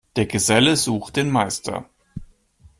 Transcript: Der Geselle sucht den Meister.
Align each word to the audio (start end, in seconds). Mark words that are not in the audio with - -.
Der 0.15 0.25
Geselle 0.25 0.77
sucht 0.77 1.15
den 1.15 1.29
Meister. 1.29 1.87